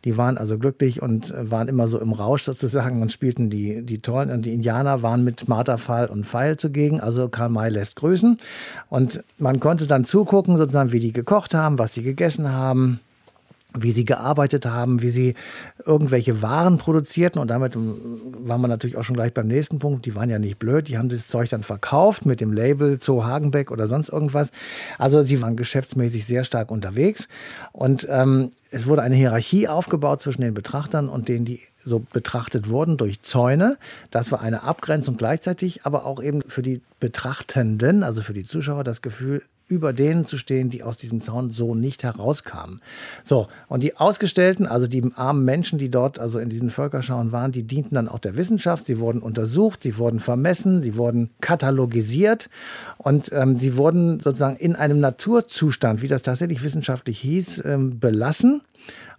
[0.04, 4.00] die waren also glücklich und waren immer so im Rausch sozusagen und spielten die, die
[4.00, 8.38] tollen und die Indianer waren mit Marterpfahl und Pfeil zugegen, also Karl May lässt grüßen.
[8.88, 13.00] Und man konnte dann zugucken sozusagen, wie die gekocht haben, was sie gegessen haben,
[13.78, 15.34] wie sie gearbeitet haben, wie sie
[15.84, 17.40] irgendwelche Waren produzierten.
[17.40, 20.06] Und damit war man natürlich auch schon gleich beim nächsten Punkt.
[20.06, 23.24] Die waren ja nicht blöd, die haben das Zeug dann verkauft mit dem Label Zoo
[23.24, 24.50] Hagenbeck oder sonst irgendwas.
[24.98, 27.28] Also sie waren geschäftsmäßig sehr stark unterwegs.
[27.72, 32.68] Und ähm, es wurde eine Hierarchie aufgebaut zwischen den Betrachtern und denen, die so betrachtet
[32.68, 33.78] wurden durch Zäune.
[34.10, 38.82] Das war eine Abgrenzung gleichzeitig, aber auch eben für die Betrachtenden, also für die Zuschauer,
[38.82, 42.80] das Gefühl, über denen zu stehen, die aus diesem Zaun so nicht herauskamen.
[43.24, 47.52] So, und die Ausgestellten, also die armen Menschen, die dort also in diesen Völkerschauen waren,
[47.52, 48.84] die dienten dann auch der Wissenschaft.
[48.84, 52.48] Sie wurden untersucht, sie wurden vermessen, sie wurden katalogisiert
[52.98, 58.62] und ähm, sie wurden sozusagen in einem Naturzustand, wie das tatsächlich wissenschaftlich hieß, ähm, belassen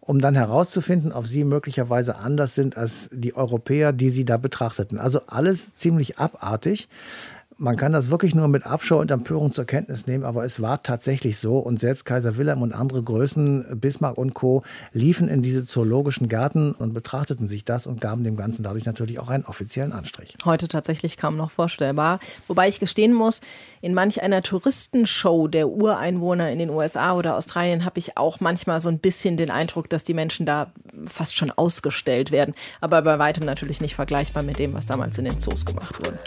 [0.07, 4.99] um dann herauszufinden, ob sie möglicherweise anders sind als die Europäer, die sie da betrachteten.
[4.99, 6.87] Also alles ziemlich abartig
[7.59, 10.83] man kann das wirklich nur mit Abschau und Empörung zur Kenntnis nehmen, aber es war
[10.83, 11.57] tatsächlich so.
[11.57, 16.71] Und selbst Kaiser Wilhelm und andere Größen, Bismarck und Co., liefen in diese zoologischen Gärten
[16.73, 20.37] und betrachteten sich das und gaben dem Ganzen dadurch natürlich auch einen offiziellen Anstrich.
[20.45, 22.19] Heute tatsächlich kaum noch vorstellbar.
[22.47, 23.41] Wobei ich gestehen muss,
[23.81, 28.81] in manch einer Touristenshow der Ureinwohner in den USA oder Australien habe ich auch manchmal
[28.81, 30.71] so ein bisschen den Eindruck, dass die Menschen da
[31.05, 32.53] fast schon ausgestellt werden.
[32.81, 36.19] Aber bei weitem natürlich nicht vergleichbar mit dem, was damals in den Zoos gemacht wurde.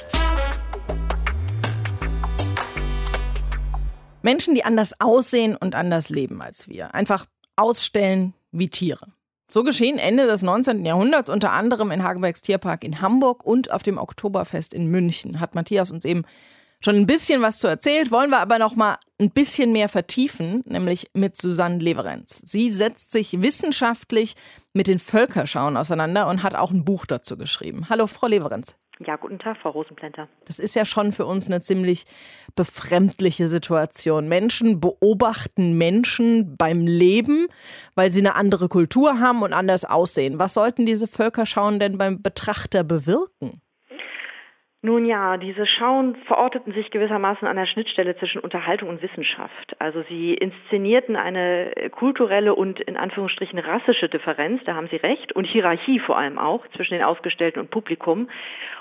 [4.23, 6.95] Menschen, die anders aussehen und anders leben als wir.
[6.95, 9.09] Einfach ausstellen wie Tiere.
[9.49, 10.85] So geschehen Ende des 19.
[10.85, 15.41] Jahrhunderts unter anderem in Hagenbergs Tierpark in Hamburg und auf dem Oktoberfest in München.
[15.41, 16.23] Hat Matthias uns eben
[16.81, 20.63] schon ein bisschen was zu erzählt, wollen wir aber noch mal ein bisschen mehr vertiefen,
[20.67, 22.43] nämlich mit Susanne Leverenz.
[22.47, 24.35] Sie setzt sich wissenschaftlich
[24.73, 27.89] mit den Völkerschauen auseinander und hat auch ein Buch dazu geschrieben.
[27.91, 28.77] Hallo, Frau Leverenz.
[29.07, 30.29] Ja, guten Tag, Frau Rosenplänter.
[30.45, 32.05] Das ist ja schon für uns eine ziemlich
[32.55, 34.29] befremdliche Situation.
[34.29, 37.47] Menschen beobachten Menschen beim Leben,
[37.95, 40.39] weil sie eine andere Kultur haben und anders aussehen.
[40.39, 43.63] Was sollten diese Völkerschauen denn beim Betrachter bewirken?
[44.83, 49.77] Nun ja, diese Schauen verorteten sich gewissermaßen an der Schnittstelle zwischen Unterhaltung und Wissenschaft.
[49.79, 55.45] Also sie inszenierten eine kulturelle und in Anführungsstrichen rassische Differenz, da haben Sie recht, und
[55.45, 58.31] Hierarchie vor allem auch zwischen den Ausgestellten und Publikum.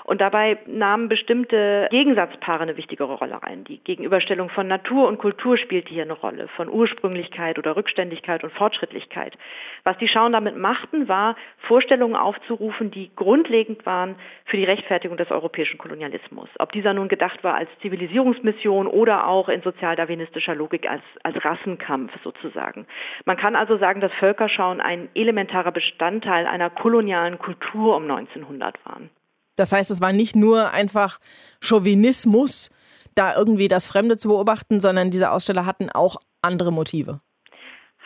[0.04, 3.64] Und dabei nahmen bestimmte Gegensatzpaare eine wichtigere Rolle ein.
[3.64, 8.54] Die Gegenüberstellung von Natur und Kultur spielte hier eine Rolle, von Ursprünglichkeit oder Rückständigkeit und
[8.54, 9.36] Fortschrittlichkeit.
[9.84, 15.30] Was die Schauen damit machten, war, Vorstellungen aufzurufen, die grundlegend waren für die Rechtfertigung des
[15.30, 15.89] europäischen Kolonialismus.
[15.90, 16.48] Kolonialismus.
[16.58, 22.12] Ob dieser nun gedacht war als Zivilisierungsmission oder auch in sozialdarwinistischer Logik als, als Rassenkampf
[22.22, 22.86] sozusagen.
[23.24, 29.10] Man kann also sagen, dass Völkerschauen ein elementarer Bestandteil einer kolonialen Kultur um 1900 waren.
[29.56, 31.18] Das heißt, es war nicht nur einfach
[31.60, 32.70] Chauvinismus,
[33.16, 37.20] da irgendwie das Fremde zu beobachten, sondern diese Aussteller hatten auch andere Motive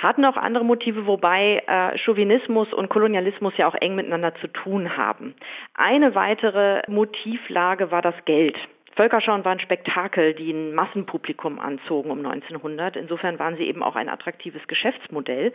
[0.05, 4.97] hatten auch andere Motive, wobei äh, Chauvinismus und Kolonialismus ja auch eng miteinander zu tun
[4.97, 5.35] haben.
[5.75, 8.57] Eine weitere Motivlage war das Geld.
[8.96, 12.96] Völkerschauen waren Spektakel, die ein Massenpublikum anzogen um 1900.
[12.96, 15.52] Insofern waren sie eben auch ein attraktives Geschäftsmodell.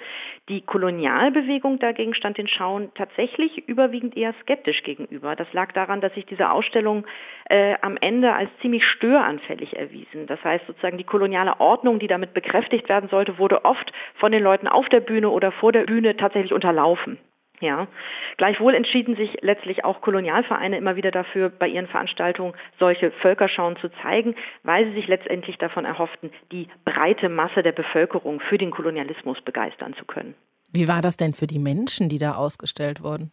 [0.50, 5.38] Die Kolonialbewegung dagegen stand den Schauen tatsächlich überwiegend eher skeptisch gegenüber.
[5.38, 7.06] Das lag daran, dass sich diese Ausstellungen
[7.46, 10.28] äh, am Ende als ziemlich störanfällig erwiesen.
[10.28, 14.44] Das heißt sozusagen die koloniale Ordnung, die damit bekräftigt werden sollte, wurde oft von den
[14.44, 17.18] Leuten auf der Bühne oder vor der Bühne tatsächlich unterlaufen.
[17.62, 17.88] Ja,
[18.38, 23.90] gleichwohl entschieden sich letztlich auch Kolonialvereine immer wieder dafür, bei ihren Veranstaltungen solche Völkerschauen zu
[24.02, 29.42] zeigen, weil sie sich letztendlich davon erhofften, die breite Masse der Bevölkerung für den Kolonialismus
[29.42, 30.36] begeistern zu können.
[30.72, 33.32] Wie war das denn für die Menschen, die da ausgestellt wurden?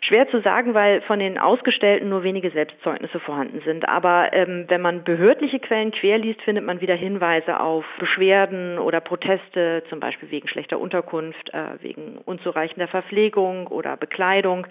[0.00, 3.88] Schwer zu sagen, weil von den Ausgestellten nur wenige Selbstzeugnisse vorhanden sind.
[3.88, 9.82] Aber ähm, wenn man behördliche Quellen querliest, findet man wieder Hinweise auf Beschwerden oder Proteste,
[9.88, 14.66] zum Beispiel wegen schlechter Unterkunft, äh, wegen unzureichender Verpflegung oder Bekleidung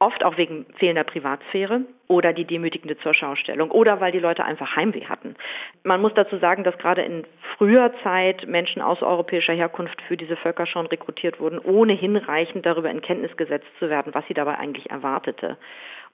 [0.00, 5.06] oft auch wegen fehlender Privatsphäre oder die demütigende Zurschaustellung oder weil die Leute einfach Heimweh
[5.06, 5.34] hatten.
[5.82, 7.24] Man muss dazu sagen, dass gerade in
[7.56, 13.00] früher Zeit Menschen aus europäischer Herkunft für diese Völkerschauen rekrutiert wurden, ohne hinreichend darüber in
[13.00, 15.58] Kenntnis gesetzt zu werden, was sie dabei eigentlich erwartete.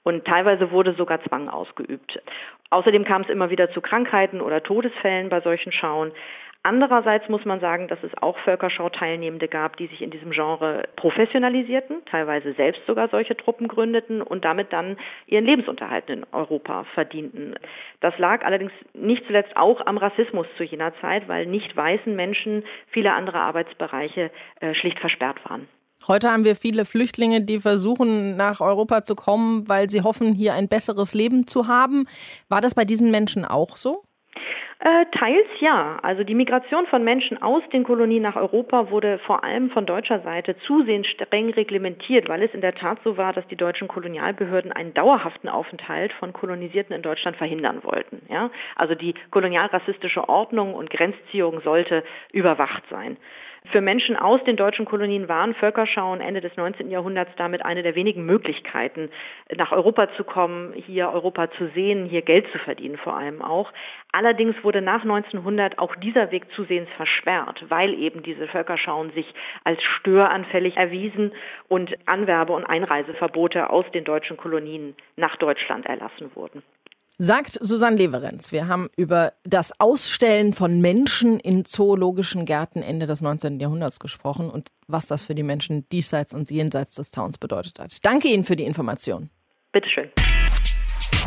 [0.03, 2.21] Und teilweise wurde sogar Zwang ausgeübt.
[2.69, 6.11] Außerdem kam es immer wieder zu Krankheiten oder Todesfällen bei solchen Schauen.
[6.67, 12.03] Andererseits muss man sagen, dass es auch Völkerschau-Teilnehmende gab, die sich in diesem Genre professionalisierten,
[12.07, 14.97] teilweise selbst sogar solche Truppen gründeten und damit dann
[15.27, 17.53] ihren Lebensunterhalt in Europa verdienten.
[17.99, 22.63] Das lag allerdings nicht zuletzt auch am Rassismus zu jener Zeit, weil nicht weißen Menschen
[22.87, 25.67] viele andere Arbeitsbereiche äh, schlicht versperrt waren.
[26.07, 30.55] Heute haben wir viele Flüchtlinge, die versuchen, nach Europa zu kommen, weil sie hoffen, hier
[30.55, 32.07] ein besseres Leben zu haben.
[32.49, 34.01] War das bei diesen Menschen auch so?
[34.79, 35.99] Äh, teils ja.
[36.01, 40.19] Also die Migration von Menschen aus den Kolonien nach Europa wurde vor allem von deutscher
[40.19, 44.73] Seite zusehends streng reglementiert, weil es in der Tat so war, dass die deutschen Kolonialbehörden
[44.73, 48.21] einen dauerhaften Aufenthalt von Kolonisierten in Deutschland verhindern wollten.
[48.29, 48.51] Ja?
[48.75, 53.17] Also die kolonialrassistische Ordnung und Grenzziehung sollte überwacht sein.
[53.71, 56.91] Für Menschen aus den deutschen Kolonien waren Völkerschauen Ende des 19.
[56.91, 59.09] Jahrhunderts damit eine der wenigen Möglichkeiten,
[59.55, 63.71] nach Europa zu kommen, hier Europa zu sehen, hier Geld zu verdienen vor allem auch.
[64.11, 69.81] Allerdings wurde nach 1900 auch dieser Weg zusehends versperrt, weil eben diese Völkerschauen sich als
[69.83, 71.31] störanfällig erwiesen
[71.67, 76.61] und Anwerbe- und Einreiseverbote aus den deutschen Kolonien nach Deutschland erlassen wurden.
[77.17, 78.51] Sagt Susanne Leverenz.
[78.51, 83.61] Wir haben über das Ausstellen von Menschen in zoologischen Gärten Ende des 19.
[83.61, 87.93] Jahrhunderts gesprochen und was das für die Menschen diesseits und jenseits des Towns bedeutet hat.
[87.93, 89.29] Ich danke Ihnen für die Information.
[89.71, 90.09] Bitteschön.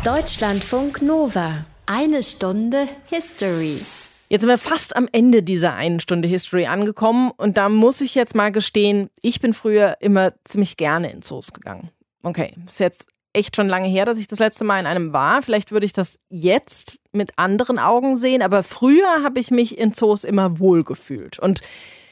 [0.03, 1.65] Deutschlandfunk Nova.
[1.87, 3.79] Eine Stunde History.
[4.27, 8.13] Jetzt sind wir fast am Ende dieser einen Stunde History angekommen und da muss ich
[8.13, 11.89] jetzt mal gestehen, ich bin früher immer ziemlich gerne in Zoos gegangen.
[12.21, 15.41] Okay, ist jetzt echt schon lange her, dass ich das letzte Mal in einem war.
[15.41, 19.93] Vielleicht würde ich das jetzt mit anderen Augen sehen, aber früher habe ich mich in
[19.93, 21.39] Zoos immer wohl gefühlt.
[21.39, 21.61] Und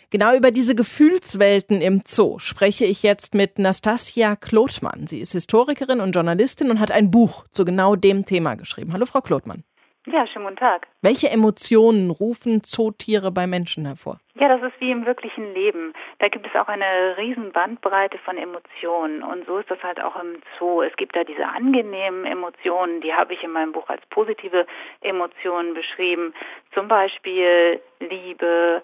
[0.09, 5.07] genau über diese Gefühlswelten im Zoo spreche ich jetzt mit Nastasia Klotmann.
[5.07, 8.93] Sie ist Historikerin und Journalistin und hat ein Buch zu genau dem Thema geschrieben.
[8.93, 9.63] Hallo, Frau Klotmann.
[10.05, 10.87] Ja, schönen guten Tag.
[11.01, 14.19] Welche Emotionen rufen Zootiere bei Menschen hervor?
[14.39, 15.93] Ja, das ist wie im wirklichen Leben.
[16.19, 19.23] Da gibt es auch eine riesen Bandbreite von Emotionen.
[19.23, 20.83] Und so ist das halt auch im Zoo.
[20.83, 24.67] Es gibt da diese angenehmen Emotionen, die habe ich in meinem Buch als positive
[25.01, 26.35] Emotionen beschrieben.
[26.75, 28.83] Zum Beispiel Liebe,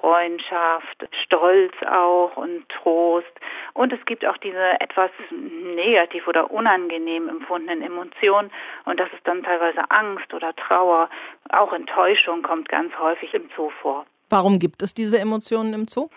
[0.00, 3.26] Freundschaft, Stolz auch und Trost.
[3.74, 8.50] Und es gibt auch diese etwas negativ oder unangenehm empfundenen Emotionen.
[8.86, 11.10] Und das ist dann teilweise Angst oder Trauer.
[11.50, 14.06] Auch Enttäuschung kommt ganz häufig im Zoo vor.
[14.28, 16.08] Warum gibt es diese Emotionen im Zoo?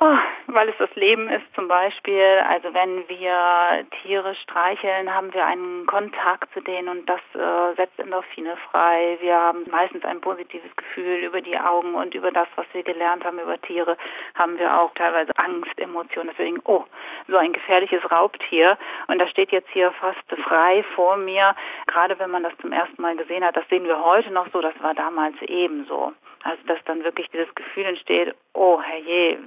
[0.00, 2.40] Oh, weil es das Leben ist zum Beispiel.
[2.48, 7.98] Also wenn wir Tiere streicheln, haben wir einen Kontakt zu denen und das äh, setzt
[7.98, 9.18] Endorphine frei.
[9.20, 13.24] Wir haben meistens ein positives Gefühl über die Augen und über das, was wir gelernt
[13.24, 13.96] haben über Tiere,
[14.36, 16.30] haben wir auch teilweise Angstemotionen.
[16.30, 16.84] Deswegen, oh,
[17.26, 21.56] so ein gefährliches Raubtier und das steht jetzt hier fast frei vor mir.
[21.88, 24.60] Gerade wenn man das zum ersten Mal gesehen hat, das sehen wir heute noch so,
[24.60, 26.12] das war damals ebenso.
[26.44, 29.38] Also dass dann wirklich dieses Gefühl entsteht, oh herrje,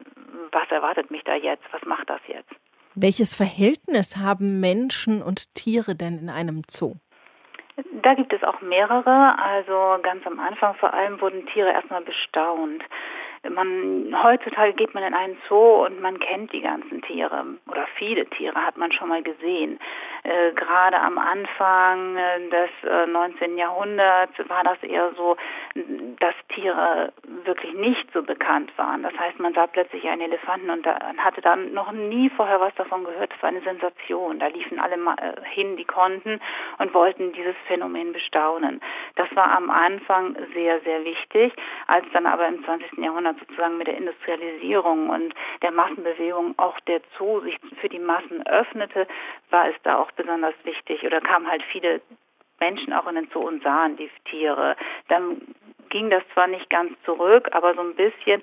[0.51, 1.63] was erwartet mich da jetzt?
[1.71, 2.49] Was macht das jetzt?
[2.95, 6.95] Welches Verhältnis haben Menschen und Tiere denn in einem Zoo?
[8.03, 9.39] Da gibt es auch mehrere.
[9.39, 12.83] Also ganz am Anfang vor allem wurden Tiere erstmal bestaunt.
[13.49, 18.27] Man, heutzutage geht man in einen Zoo und man kennt die ganzen Tiere oder viele
[18.27, 19.79] Tiere hat man schon mal gesehen.
[20.23, 23.57] Äh, Gerade am Anfang äh, des äh, 19.
[23.57, 25.37] Jahrhunderts war das eher so,
[26.19, 29.03] dass Tiere wirklich nicht so bekannt waren.
[29.03, 33.03] Das heißt, man sah plötzlich einen Elefanten und hatte dann noch nie vorher was davon
[33.03, 33.31] gehört.
[33.33, 34.39] Das war eine Sensation.
[34.39, 36.39] Da liefen alle äh, hin, die konnten
[36.77, 38.81] und wollten dieses Phänomen bestaunen.
[39.15, 41.53] Das war am Anfang sehr, sehr wichtig.
[41.87, 42.97] Als dann aber im 20.
[42.97, 47.99] Jahrhundert Jahrhundert sozusagen mit der Industrialisierung und der Massenbewegung auch der Zoo sich für die
[47.99, 49.07] Massen öffnete,
[49.49, 52.01] war es da auch besonders wichtig oder kamen halt viele
[52.59, 54.75] Menschen auch in den Zoo und sahen die Tiere.
[55.07, 55.41] Dann
[55.89, 58.41] ging das zwar nicht ganz zurück, aber so ein bisschen.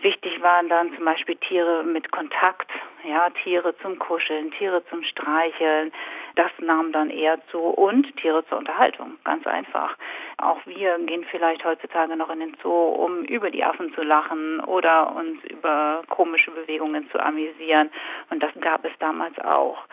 [0.00, 2.70] Wichtig waren dann zum Beispiel Tiere mit Kontakt,
[3.06, 5.92] ja, Tiere zum Kuscheln, Tiere zum Streicheln.
[6.34, 9.98] Das nahm dann eher zu und Tiere zur Unterhaltung, ganz einfach.
[10.38, 14.60] Auch wir gehen vielleicht heutzutage noch in den Zoo, um über die Affen zu lachen
[14.60, 17.90] oder uns über komische Bewegungen zu amüsieren.
[18.30, 19.84] Und das gab es damals auch.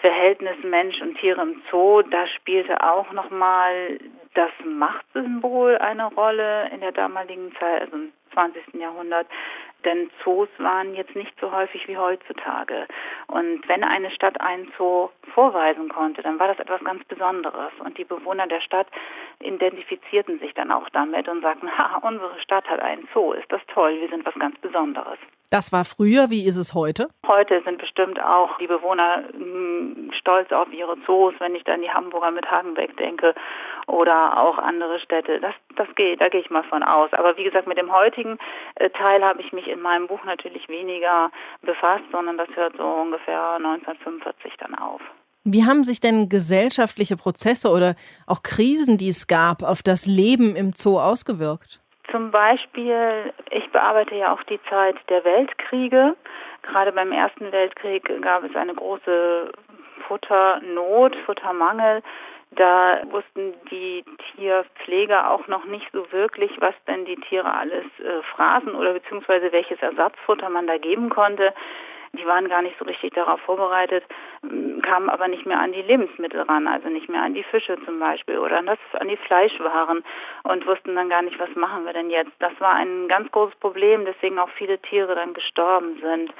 [0.00, 3.98] Verhältnis Mensch und Tiere im Zoo, da spielte auch nochmal
[4.34, 8.74] das Machtsymbol eine Rolle in der damaligen Zeit, also im 20.
[8.74, 9.26] Jahrhundert.
[9.84, 12.86] Denn Zoos waren jetzt nicht so häufig wie heutzutage.
[13.28, 17.72] Und wenn eine Stadt einen Zoo vorweisen konnte, dann war das etwas ganz Besonderes.
[17.82, 18.88] Und die Bewohner der Stadt
[19.40, 23.62] identifizierten sich dann auch damit und sagten, ha, unsere Stadt hat einen Zoo, ist das
[23.68, 25.18] toll, wir sind was ganz Besonderes.
[25.50, 27.08] Das war früher, wie ist es heute?
[27.26, 31.90] Heute sind bestimmt auch die Bewohner hm, stolz auf ihre Zoos, wenn ich dann die
[31.90, 33.34] Hamburger mit Hagenbeck denke
[33.88, 35.40] oder auch andere Städte.
[35.40, 37.12] Das, das geht, da gehe ich mal von aus.
[37.14, 38.38] Aber wie gesagt, mit dem heutigen
[38.76, 41.32] äh, Teil habe ich mich in meinem Buch natürlich weniger
[41.62, 45.00] befasst, sondern das hört so ungefähr 1945 dann auf.
[45.42, 47.96] Wie haben sich denn gesellschaftliche Prozesse oder
[48.28, 51.80] auch Krisen, die es gab, auf das Leben im Zoo ausgewirkt?
[52.10, 56.16] Zum Beispiel, ich bearbeite ja auch die Zeit der Weltkriege.
[56.62, 59.52] Gerade beim Ersten Weltkrieg gab es eine große
[60.06, 62.02] Futternot, Futtermangel.
[62.52, 68.22] Da wussten die Tierpfleger auch noch nicht so wirklich, was denn die Tiere alles äh,
[68.34, 71.54] fraßen oder beziehungsweise welches Ersatzfutter man da geben konnte.
[72.12, 74.04] Die waren gar nicht so richtig darauf vorbereitet,
[74.82, 78.00] kamen aber nicht mehr an die Lebensmittel ran, also nicht mehr an die Fische zum
[78.00, 80.02] Beispiel oder an, das, an die Fleischwaren
[80.42, 82.32] und wussten dann gar nicht, was machen wir denn jetzt.
[82.40, 86.32] Das war ein ganz großes Problem, deswegen auch viele Tiere dann gestorben sind.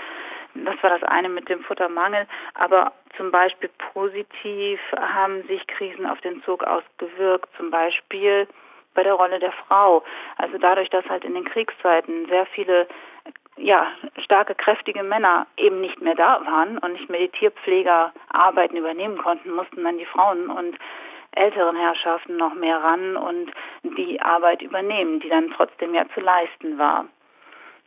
[0.54, 2.26] Das war das eine mit dem Futtermangel.
[2.54, 7.48] Aber zum Beispiel positiv haben sich Krisen auf den Zug ausgewirkt.
[7.56, 8.48] Zum Beispiel
[8.94, 10.02] bei der Rolle der Frau.
[10.37, 12.88] Also dadurch, dass halt in den Kriegszeiten sehr viele
[13.62, 13.86] ja,
[14.18, 19.50] starke, kräftige Männer eben nicht mehr da waren und nicht mehr die Tierpflegerarbeiten übernehmen konnten,
[19.50, 20.76] mussten dann die Frauen und
[21.32, 26.78] älteren Herrschaften noch mehr ran und die Arbeit übernehmen, die dann trotzdem ja zu leisten
[26.78, 27.06] war.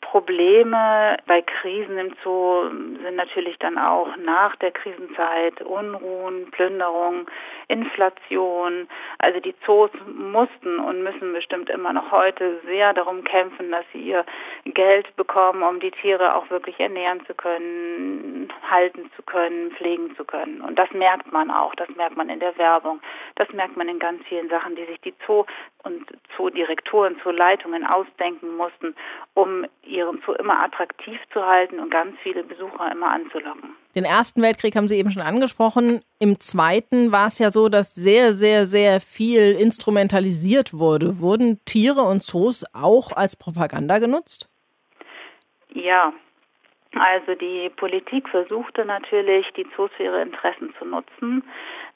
[0.04, 7.26] Probleme bei Krisen im Zoo sind natürlich dann auch nach der Krisenzeit Unruhen, Plünderung,
[7.70, 8.88] Inflation.
[9.20, 14.02] Also die Zoos mussten und müssen bestimmt immer noch heute sehr darum kämpfen, dass sie
[14.02, 14.26] ihr
[14.66, 20.26] Geld bekommen, um die Tiere auch wirklich ernähren zu können, halten zu können, pflegen zu
[20.26, 20.62] können.
[20.62, 23.02] Und das merkt man auch, das merkt man in der Werbung,
[23.36, 25.46] das merkt man in ganz vielen Sachen, die sich die Zoo
[25.84, 28.96] und Zoodirektoren, Zooleitungen ausdenken mussten,
[29.34, 33.76] um ihren Zoo immer attraktiv zu halten und ganz viele Besucher immer anzulocken.
[33.96, 36.02] Den Ersten Weltkrieg haben Sie eben schon angesprochen.
[36.20, 41.20] Im Zweiten war es ja so, dass sehr, sehr, sehr viel instrumentalisiert wurde.
[41.20, 44.50] Wurden Tiere und Zoos auch als Propaganda genutzt?
[45.74, 46.14] Ja,
[46.96, 51.44] also die Politik versuchte natürlich, die Zoos für ihre Interessen zu nutzen.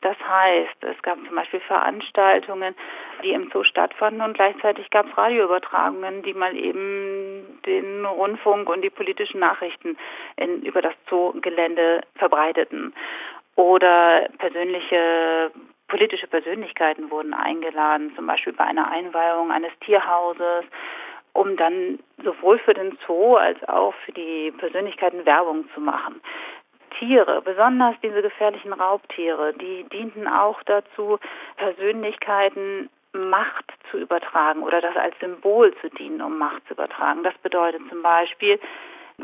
[0.01, 2.75] Das heißt, es gab zum Beispiel Veranstaltungen,
[3.23, 8.83] die im Zoo stattfanden und gleichzeitig gab es Radioübertragungen, die mal eben den Rundfunk und
[8.83, 9.97] die politischen Nachrichten
[10.35, 12.93] in, über das Zoogelände verbreiteten.
[13.55, 15.51] Oder persönliche
[15.87, 20.65] politische Persönlichkeiten wurden eingeladen, zum Beispiel bei einer Einweihung eines Tierhauses
[21.37, 26.19] um dann sowohl für den Zoo als auch für die Persönlichkeiten Werbung zu machen.
[26.99, 31.19] Tiere, besonders diese gefährlichen Raubtiere, die dienten auch dazu,
[31.57, 37.23] Persönlichkeiten Macht zu übertragen oder das als Symbol zu dienen, um Macht zu übertragen.
[37.23, 38.59] Das bedeutet zum Beispiel,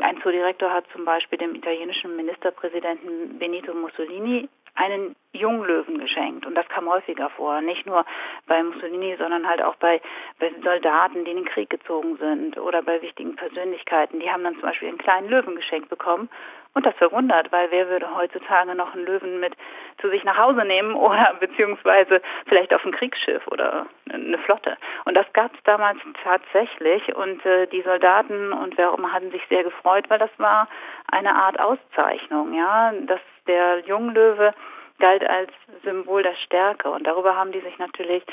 [0.00, 6.46] ein Zoodirektor hat zum Beispiel dem italienischen Ministerpräsidenten Benito Mussolini einen Junglöwen geschenkt.
[6.46, 7.60] Und das kam häufiger vor.
[7.60, 8.04] Nicht nur
[8.46, 10.00] bei Mussolini, sondern halt auch bei,
[10.40, 14.18] bei Soldaten, die in den Krieg gezogen sind oder bei wichtigen Persönlichkeiten.
[14.18, 16.28] Die haben dann zum Beispiel einen kleinen Löwen geschenkt bekommen.
[16.74, 19.54] Und das verwundert, weil wer würde heutzutage noch einen Löwen mit
[20.00, 24.76] zu sich nach Hause nehmen oder beziehungsweise vielleicht auf ein Kriegsschiff oder eine Flotte.
[25.04, 29.30] Und das gab es damals tatsächlich und äh, die Soldaten und wer auch immer hatten
[29.30, 30.68] sich sehr gefreut, weil das war
[31.10, 34.52] eine Art Auszeichnung, ja, dass der Junglöwe
[34.98, 35.50] galt als
[35.84, 38.24] Symbol der Stärke und darüber haben die sich natürlich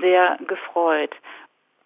[0.00, 1.14] sehr gefreut.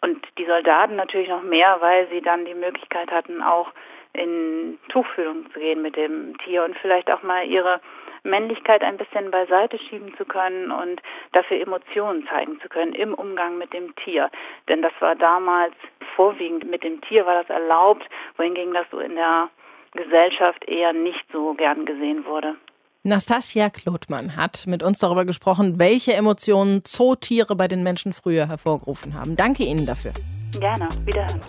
[0.02, 3.70] Und die Soldaten natürlich noch mehr, weil sie dann die Möglichkeit hatten, auch
[4.12, 7.80] in Tuchfühlung zu gehen mit dem Tier und vielleicht auch mal ihre
[8.22, 11.00] Männlichkeit ein bisschen beiseite schieben zu können und
[11.32, 14.30] dafür Emotionen zeigen zu können im Umgang mit dem Tier.
[14.68, 15.74] Denn das war damals
[16.16, 19.48] vorwiegend mit dem Tier war das erlaubt, wohingegen das so in der
[19.92, 22.56] Gesellschaft eher nicht so gern gesehen wurde.
[23.02, 29.14] Nastasia Klotmann hat mit uns darüber gesprochen, welche Emotionen Zootiere bei den Menschen früher hervorgerufen
[29.14, 29.36] haben.
[29.36, 30.12] Danke Ihnen dafür.
[30.60, 31.40] Gerne, wiederhören.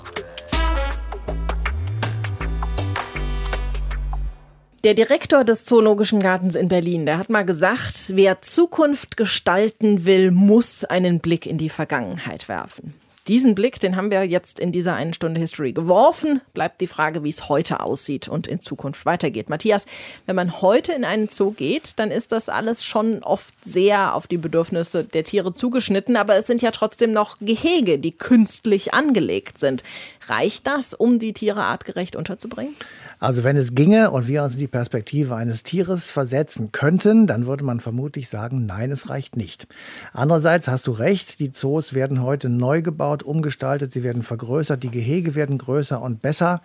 [4.84, 10.32] Der Direktor des Zoologischen Gartens in Berlin, der hat mal gesagt, wer Zukunft gestalten will,
[10.32, 12.96] muss einen Blick in die Vergangenheit werfen.
[13.28, 16.42] Diesen Blick, den haben wir jetzt in dieser einen Stunde History geworfen.
[16.56, 19.50] Bleibt die Frage, wie es heute aussieht und in Zukunft weitergeht.
[19.50, 19.86] Matthias,
[20.26, 24.26] wenn man heute in einen Zoo geht, dann ist das alles schon oft sehr auf
[24.26, 29.60] die Bedürfnisse der Tiere zugeschnitten, aber es sind ja trotzdem noch Gehege, die künstlich angelegt
[29.60, 29.84] sind.
[30.28, 32.76] Reicht das, um die Tiere artgerecht unterzubringen?
[33.22, 37.46] Also wenn es ginge und wir uns in die Perspektive eines Tieres versetzen könnten, dann
[37.46, 39.68] würde man vermutlich sagen, nein, es reicht nicht.
[40.12, 44.90] Andererseits hast du recht, die Zoos werden heute neu gebaut, umgestaltet, sie werden vergrößert, die
[44.90, 46.64] Gehege werden größer und besser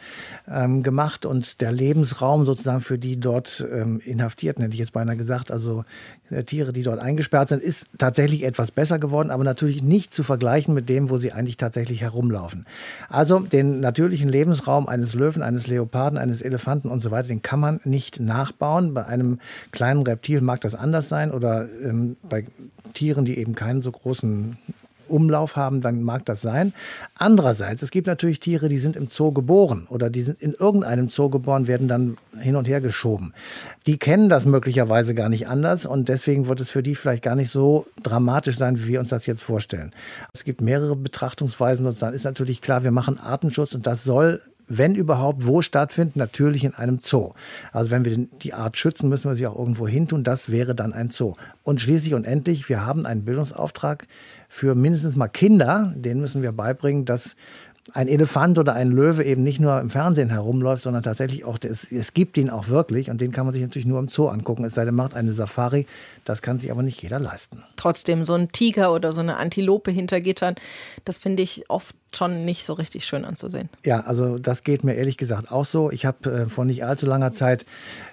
[0.48, 5.18] ähm, gemacht und der Lebensraum sozusagen für die dort ähm, Inhaftierten, hätte ich jetzt beinahe
[5.18, 5.84] gesagt, also
[6.30, 10.22] äh, Tiere, die dort eingesperrt sind, ist tatsächlich etwas besser geworden, aber natürlich nicht zu
[10.22, 12.64] vergleichen mit dem, wo sie eigentlich tatsächlich herumlaufen.
[13.10, 17.60] Also den natürlichen Lebensraum eines Löwen, eines Leoparden, eines Elefanten und so weiter, den kann
[17.60, 18.94] man nicht nachbauen.
[18.94, 19.38] Bei einem
[19.72, 22.44] kleinen Reptil mag das anders sein oder ähm, bei
[22.94, 24.56] Tieren, die eben keinen so großen
[25.08, 26.72] Umlauf haben, dann mag das sein.
[27.16, 31.08] Andererseits, es gibt natürlich Tiere, die sind im Zoo geboren oder die sind in irgendeinem
[31.08, 33.32] Zoo geboren, werden dann hin und her geschoben.
[33.86, 37.36] Die kennen das möglicherweise gar nicht anders und deswegen wird es für die vielleicht gar
[37.36, 39.92] nicht so dramatisch sein, wie wir uns das jetzt vorstellen.
[40.32, 44.40] Es gibt mehrere Betrachtungsweisen und dann ist natürlich klar, wir machen Artenschutz und das soll
[44.68, 47.32] wenn überhaupt, wo stattfinden, natürlich in einem Zoo.
[47.72, 50.24] Also wenn wir die Art schützen, müssen wir sie auch irgendwo hin tun.
[50.24, 51.34] Das wäre dann ein Zoo.
[51.62, 54.06] Und schließlich und endlich, wir haben einen Bildungsauftrag
[54.48, 55.92] für mindestens mal Kinder.
[55.96, 57.36] Denen müssen wir beibringen, dass
[57.92, 61.90] ein Elefant oder ein Löwe eben nicht nur im Fernsehen herumläuft, sondern tatsächlich auch, es,
[61.90, 64.64] es gibt ihn auch wirklich und den kann man sich natürlich nur im Zoo angucken.
[64.64, 65.86] Es sei denn, macht eine Safari,
[66.24, 67.62] das kann sich aber nicht jeder leisten.
[67.76, 70.56] Trotzdem, so ein Tiger oder so eine Antilope hinter Gittern,
[71.04, 73.68] das finde ich oft schon nicht so richtig schön anzusehen.
[73.84, 75.90] Ja, also das geht mir ehrlich gesagt auch so.
[75.90, 77.66] Ich habe äh, vor nicht allzu langer Zeit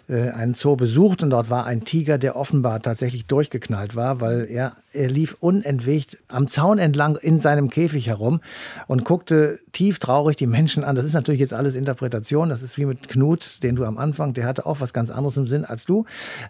[0.10, 4.48] äh, einen Zoo besucht und dort war ein Tiger, der offenbar tatsächlich durchgeknallt war, weil
[4.50, 8.42] er, er lief unentwegt am Zaun entlang in seinem Käfig herum
[8.88, 10.96] und guckte tief traurig die Menschen an.
[10.96, 12.50] Das ist natürlich jetzt alles Interpretation.
[12.50, 15.38] Das ist wie mit Knut, den du am Anfang, der hatte auch was ganz anderes
[15.38, 16.06] im Sinn als du.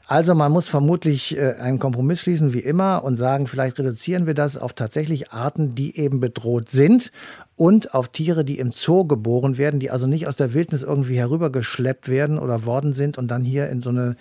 [0.08, 4.34] Also man muss vermutlich äh, einen Kompromiss schließen wie immer und sagen, vielleicht reduzieren wir
[4.34, 7.12] das auf tatsächlich Arten, die eben bedroht sind
[7.56, 11.18] und auf Tiere, die im Zoo geboren werden, die also nicht aus der Wildnis irgendwie
[11.18, 14.16] herübergeschleppt werden oder worden sind und dann hier in so eine,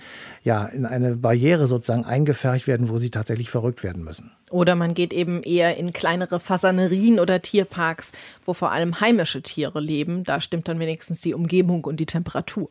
[0.44, 4.32] ja, in eine Barriere sozusagen eingefärcht werden, wo sie tatsächlich verrückt werden müssen.
[4.50, 8.12] Oder man geht eben eher in kleinere Fasanerien oder Tierparks,
[8.44, 10.24] wo vor allem heimische Tiere leben.
[10.24, 12.68] Da stimmt dann wenigstens die Umgebung und die Temperatur.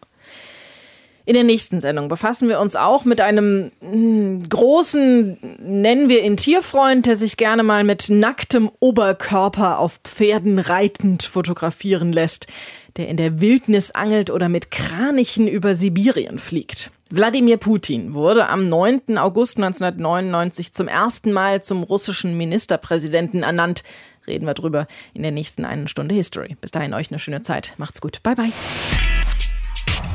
[1.25, 6.37] In der nächsten Sendung befassen wir uns auch mit einem hm, großen, nennen wir ihn
[6.37, 12.47] Tierfreund, der sich gerne mal mit nacktem Oberkörper auf Pferden reitend fotografieren lässt,
[12.97, 16.91] der in der Wildnis angelt oder mit Kranichen über Sibirien fliegt.
[17.11, 19.17] Wladimir Putin wurde am 9.
[19.17, 23.83] August 1999 zum ersten Mal zum russischen Ministerpräsidenten ernannt.
[24.27, 26.55] Reden wir drüber in der nächsten einen Stunde History.
[26.61, 27.73] Bis dahin euch eine schöne Zeit.
[27.77, 28.23] Macht's gut.
[28.23, 28.51] Bye bye.